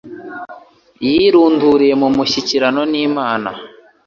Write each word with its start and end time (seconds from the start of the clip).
Yirunduriye 1.09 1.93
mu 2.01 2.07
mushyikirano 2.15 2.81
n’Imana, 2.91 3.49